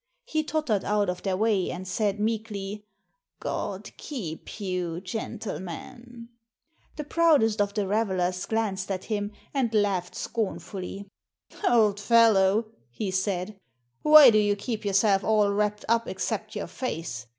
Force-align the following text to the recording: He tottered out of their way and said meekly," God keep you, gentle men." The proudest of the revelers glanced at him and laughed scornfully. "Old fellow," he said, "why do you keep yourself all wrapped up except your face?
He 0.25 0.43
tottered 0.43 0.83
out 0.83 1.11
of 1.11 1.21
their 1.21 1.37
way 1.37 1.69
and 1.69 1.87
said 1.87 2.19
meekly," 2.19 2.87
God 3.39 3.91
keep 3.97 4.59
you, 4.59 4.99
gentle 4.99 5.59
men." 5.59 6.29
The 6.95 7.03
proudest 7.03 7.61
of 7.61 7.75
the 7.75 7.85
revelers 7.85 8.47
glanced 8.47 8.89
at 8.89 9.03
him 9.03 9.31
and 9.53 9.71
laughed 9.75 10.15
scornfully. 10.15 11.07
"Old 11.63 11.99
fellow," 11.99 12.71
he 12.89 13.11
said, 13.11 13.59
"why 14.01 14.31
do 14.31 14.39
you 14.39 14.55
keep 14.55 14.83
yourself 14.85 15.23
all 15.23 15.51
wrapped 15.51 15.85
up 15.87 16.07
except 16.07 16.55
your 16.55 16.65
face? 16.65 17.27